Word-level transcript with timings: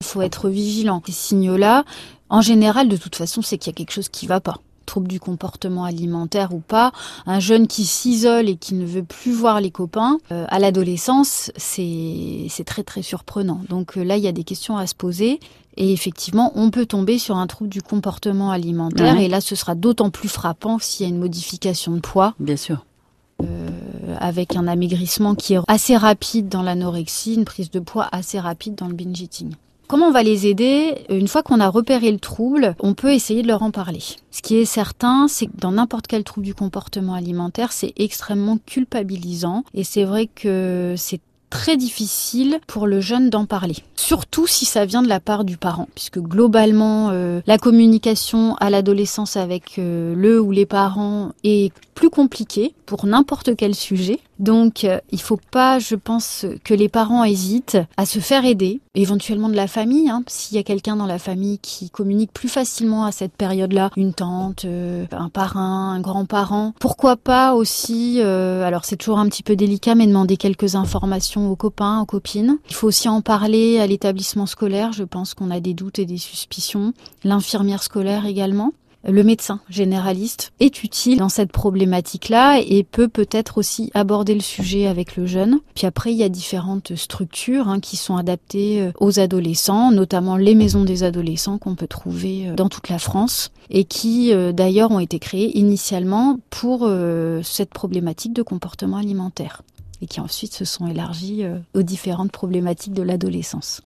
Il 0.00 0.06
faut 0.06 0.22
être 0.22 0.48
vigilant. 0.48 1.02
Ces 1.06 1.12
signaux-là, 1.12 1.84
en 2.30 2.40
général, 2.40 2.88
de 2.88 2.96
toute 2.96 3.16
façon, 3.16 3.42
c'est 3.42 3.58
qu'il 3.58 3.72
y 3.72 3.74
a 3.74 3.76
quelque 3.76 3.90
chose 3.90 4.08
qui 4.08 4.26
va 4.28 4.40
pas 4.40 4.58
trouble 4.86 5.08
du 5.08 5.20
comportement 5.20 5.84
alimentaire 5.84 6.54
ou 6.54 6.60
pas, 6.60 6.92
un 7.26 7.40
jeune 7.40 7.66
qui 7.66 7.84
s'isole 7.84 8.48
et 8.48 8.56
qui 8.56 8.74
ne 8.74 8.86
veut 8.86 9.02
plus 9.02 9.32
voir 9.32 9.60
les 9.60 9.70
copains, 9.70 10.16
euh, 10.32 10.46
à 10.48 10.58
l'adolescence, 10.58 11.52
c'est 11.58 12.64
très 12.64 12.84
très 12.84 13.02
surprenant. 13.02 13.60
Donc 13.68 13.98
euh, 13.98 14.02
là, 14.02 14.16
il 14.16 14.22
y 14.22 14.28
a 14.28 14.32
des 14.32 14.44
questions 14.44 14.78
à 14.78 14.86
se 14.86 14.94
poser. 14.94 15.40
Et 15.76 15.92
effectivement, 15.92 16.52
on 16.54 16.70
peut 16.70 16.86
tomber 16.86 17.18
sur 17.18 17.36
un 17.36 17.46
trouble 17.46 17.68
du 17.68 17.82
comportement 17.82 18.50
alimentaire. 18.50 19.20
Et 19.20 19.28
là, 19.28 19.42
ce 19.42 19.54
sera 19.54 19.74
d'autant 19.74 20.08
plus 20.08 20.28
frappant 20.28 20.78
s'il 20.78 21.04
y 21.04 21.10
a 21.10 21.12
une 21.12 21.20
modification 21.20 21.92
de 21.92 22.00
poids. 22.00 22.34
Bien 22.40 22.56
sûr. 22.56 22.86
Euh, 23.42 23.68
avec 24.18 24.56
un 24.56 24.66
amaigrissement 24.68 25.34
qui 25.34 25.52
est 25.52 25.60
assez 25.68 25.98
rapide 25.98 26.48
dans 26.48 26.62
l'anorexie, 26.62 27.34
une 27.34 27.44
prise 27.44 27.70
de 27.70 27.80
poids 27.80 28.08
assez 28.10 28.40
rapide 28.40 28.74
dans 28.74 28.88
le 28.88 28.94
binge 28.94 29.20
eating. 29.20 29.52
Comment 29.88 30.08
on 30.08 30.12
va 30.12 30.22
les 30.22 30.46
aider? 30.46 30.96
Une 31.08 31.28
fois 31.28 31.42
qu'on 31.42 31.60
a 31.60 31.68
repéré 31.70 32.12
le 32.12 32.18
trouble, 32.18 32.76
on 32.78 32.92
peut 32.92 33.10
essayer 33.10 33.40
de 33.40 33.48
leur 33.48 33.62
en 33.62 33.70
parler. 33.70 34.02
Ce 34.30 34.42
qui 34.42 34.56
est 34.56 34.66
certain, 34.66 35.28
c'est 35.28 35.46
que 35.46 35.56
dans 35.56 35.72
n'importe 35.72 36.06
quel 36.06 36.24
trouble 36.24 36.44
du 36.44 36.54
comportement 36.54 37.14
alimentaire, 37.14 37.72
c'est 37.72 37.94
extrêmement 37.96 38.58
culpabilisant. 38.66 39.64
Et 39.72 39.84
c'est 39.84 40.04
vrai 40.04 40.26
que 40.26 40.92
c'est 40.98 41.22
très 41.48 41.78
difficile 41.78 42.60
pour 42.66 42.86
le 42.86 43.00
jeune 43.00 43.30
d'en 43.30 43.46
parler. 43.46 43.76
Surtout 43.96 44.46
si 44.46 44.66
ça 44.66 44.84
vient 44.84 45.02
de 45.02 45.08
la 45.08 45.20
part 45.20 45.44
du 45.44 45.56
parent, 45.56 45.88
puisque 45.94 46.18
globalement, 46.18 47.08
euh, 47.12 47.40
la 47.46 47.56
communication 47.56 48.56
à 48.56 48.68
l'adolescence 48.68 49.38
avec 49.38 49.78
euh, 49.78 50.14
le 50.14 50.38
ou 50.38 50.50
les 50.50 50.66
parents 50.66 51.32
est 51.44 51.72
plus 51.94 52.10
compliquée 52.10 52.74
pour 52.84 53.06
n'importe 53.06 53.56
quel 53.56 53.74
sujet. 53.74 54.20
Donc, 54.38 54.84
euh, 54.84 54.98
il 55.10 55.20
faut 55.20 55.38
pas, 55.50 55.78
je 55.78 55.94
pense, 55.94 56.46
que 56.64 56.74
les 56.74 56.88
parents 56.88 57.24
hésitent 57.24 57.78
à 57.96 58.06
se 58.06 58.20
faire 58.20 58.44
aider, 58.44 58.80
éventuellement 58.94 59.48
de 59.48 59.56
la 59.56 59.66
famille, 59.66 60.08
hein, 60.08 60.22
s'il 60.26 60.56
y 60.56 60.60
a 60.60 60.62
quelqu'un 60.62 60.96
dans 60.96 61.06
la 61.06 61.18
famille 61.18 61.58
qui 61.58 61.90
communique 61.90 62.32
plus 62.32 62.48
facilement 62.48 63.04
à 63.04 63.12
cette 63.12 63.32
période-là, 63.32 63.90
une 63.96 64.14
tante, 64.14 64.64
euh, 64.64 65.06
un 65.12 65.28
parrain, 65.28 65.92
un 65.92 66.00
grand-parent. 66.00 66.74
Pourquoi 66.78 67.16
pas 67.16 67.54
aussi, 67.54 68.20
euh, 68.20 68.62
alors 68.62 68.84
c'est 68.84 68.96
toujours 68.96 69.18
un 69.18 69.28
petit 69.28 69.42
peu 69.42 69.56
délicat, 69.56 69.94
mais 69.94 70.06
demander 70.06 70.36
quelques 70.36 70.74
informations 70.74 71.50
aux 71.50 71.56
copains, 71.56 72.00
aux 72.00 72.06
copines. 72.06 72.58
Il 72.68 72.74
faut 72.74 72.88
aussi 72.88 73.08
en 73.08 73.20
parler 73.20 73.80
à 73.80 73.86
l'établissement 73.86 74.46
scolaire. 74.46 74.92
Je 74.92 75.04
pense 75.04 75.34
qu'on 75.34 75.50
a 75.50 75.60
des 75.60 75.74
doutes 75.74 75.98
et 75.98 76.06
des 76.06 76.18
suspicions. 76.18 76.92
L'infirmière 77.24 77.82
scolaire 77.82 78.26
également 78.26 78.72
le 79.04 79.22
médecin 79.22 79.60
généraliste 79.68 80.52
est 80.60 80.82
utile 80.82 81.18
dans 81.18 81.28
cette 81.28 81.52
problématique-là 81.52 82.60
et 82.60 82.82
peut 82.82 83.08
peut-être 83.08 83.58
aussi 83.58 83.90
aborder 83.94 84.34
le 84.34 84.40
sujet 84.40 84.86
avec 84.86 85.16
le 85.16 85.26
jeune. 85.26 85.60
Puis 85.74 85.86
après, 85.86 86.12
il 86.12 86.18
y 86.18 86.24
a 86.24 86.28
différentes 86.28 86.96
structures 86.96 87.68
hein, 87.68 87.80
qui 87.80 87.96
sont 87.96 88.16
adaptées 88.16 88.82
euh, 88.82 88.92
aux 89.00 89.20
adolescents, 89.20 89.92
notamment 89.92 90.36
les 90.36 90.54
maisons 90.54 90.84
des 90.84 91.04
adolescents 91.04 91.58
qu'on 91.58 91.74
peut 91.74 91.86
trouver 91.86 92.48
euh, 92.48 92.54
dans 92.54 92.68
toute 92.68 92.88
la 92.88 92.98
France 92.98 93.50
et 93.70 93.84
qui 93.84 94.32
euh, 94.32 94.52
d'ailleurs 94.52 94.90
ont 94.90 95.00
été 95.00 95.18
créées 95.18 95.56
initialement 95.58 96.38
pour 96.50 96.88
cette 97.42 97.70
problématique 97.70 98.32
de 98.32 98.42
comportement 98.42 98.96
alimentaire 98.96 99.62
et 100.00 100.06
qui 100.06 100.20
ensuite 100.20 100.54
se 100.54 100.64
sont 100.64 100.86
élargies 100.86 101.44
aux 101.74 101.82
différentes 101.82 102.32
problématiques 102.32 102.94
de 102.94 103.02
l'adolescence. 103.02 103.76